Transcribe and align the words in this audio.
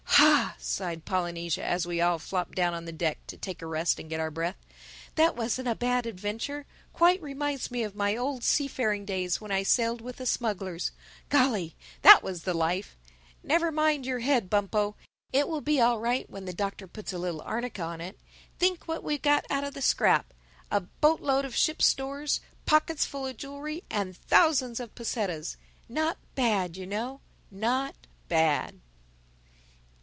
"Ha!" 0.23 0.55
sighed 0.59 1.03
Polynesia, 1.05 1.65
as 1.65 1.87
we 1.87 1.99
all 1.99 2.19
flopped 2.19 2.53
down 2.55 2.73
on 2.75 2.85
the 2.85 2.91
deck 2.91 3.17
to 3.27 3.35
take 3.37 3.59
a 3.61 3.65
rest 3.65 3.99
and 3.99 4.07
get 4.09 4.19
our 4.19 4.29
breath. 4.31 4.55
"That 5.15 5.35
wasn't 5.35 5.67
a 5.67 5.73
bad 5.75 6.05
adventure—quite 6.05 7.19
reminds 7.23 7.71
me 7.71 7.81
of 7.83 7.95
my 7.95 8.15
old 8.15 8.43
seafaring 8.43 9.03
days 9.03 9.41
when 9.41 9.49
I 9.51 9.63
sailed 9.63 9.99
with 9.99 10.17
the 10.17 10.25
smugglers—Golly, 10.27 11.75
that 12.03 12.21
was 12.23 12.43
the 12.43 12.53
life!—Never 12.53 13.71
mind 13.71 14.05
your 14.05 14.19
head, 14.19 14.47
Bumpo. 14.49 14.95
It 15.33 15.47
will 15.47 15.59
be 15.61 15.81
all 15.81 15.99
right 15.99 16.29
when 16.29 16.45
the 16.45 16.53
Doctor 16.53 16.85
puts 16.87 17.11
a 17.11 17.17
little 17.19 17.41
arnica 17.41 17.81
on 17.81 17.99
it. 17.99 18.19
Think 18.59 18.87
what 18.87 19.03
we 19.03 19.17
got 19.17 19.45
out 19.49 19.63
of 19.63 19.73
the 19.73 19.81
scrap: 19.81 20.33
a 20.69 20.81
boat 20.81 21.21
load 21.21 21.45
of 21.45 21.55
ship's 21.55 21.87
stores, 21.87 22.39
pockets 22.67 23.05
full 23.07 23.25
of 23.25 23.37
jewelry 23.37 23.83
and 23.89 24.15
thousands 24.15 24.79
of 24.79 24.93
pesetas. 24.95 25.57
Not 25.89 26.17
bad, 26.35 26.77
you 26.77 26.85
know—not 26.85 27.95
bad." 28.27 28.81